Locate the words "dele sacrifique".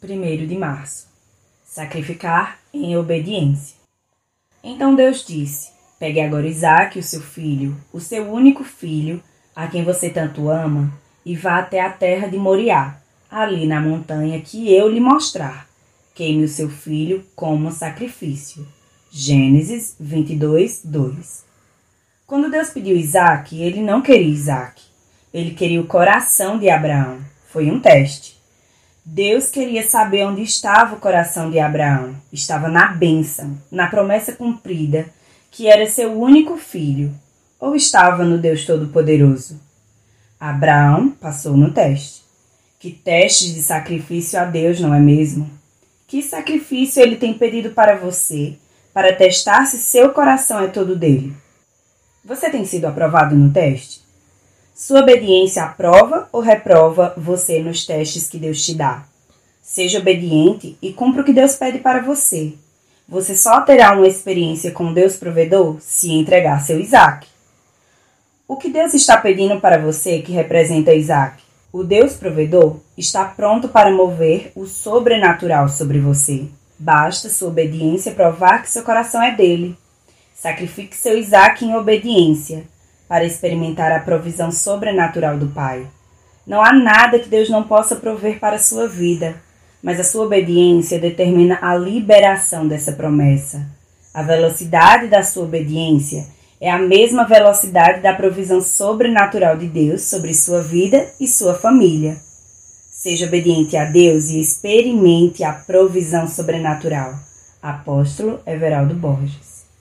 79.34-80.96